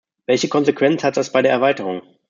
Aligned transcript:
Welche 0.25 0.49
Konsequenz 0.49 1.03
hat 1.03 1.15
das 1.15 1.31
bei 1.31 1.43
der 1.43 1.51
Erweiterung? 1.51 2.01